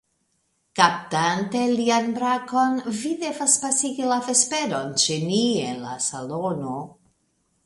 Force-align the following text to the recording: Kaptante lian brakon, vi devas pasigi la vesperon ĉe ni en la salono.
Kaptante 0.77 1.59
lian 1.73 2.07
brakon, 2.15 2.79
vi 3.01 3.11
devas 3.25 3.59
pasigi 3.67 4.09
la 4.13 4.19
vesperon 4.31 4.91
ĉe 5.05 5.19
ni 5.29 5.45
en 5.69 5.81
la 5.87 5.95
salono. 6.09 6.81